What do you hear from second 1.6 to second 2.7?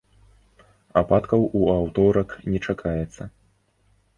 аўторак не